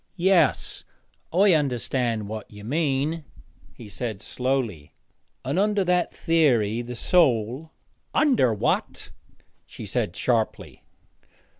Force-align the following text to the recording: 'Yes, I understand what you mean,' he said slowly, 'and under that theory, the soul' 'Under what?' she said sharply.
'Yes, 0.15 0.83
I 1.31 1.53
understand 1.53 2.27
what 2.27 2.49
you 2.49 2.63
mean,' 2.63 3.23
he 3.75 3.87
said 3.87 4.19
slowly, 4.19 4.95
'and 5.45 5.59
under 5.59 5.83
that 5.83 6.11
theory, 6.11 6.81
the 6.81 6.95
soul' 6.95 7.69
'Under 8.15 8.51
what?' 8.51 9.11
she 9.63 9.85
said 9.85 10.15
sharply. 10.15 10.81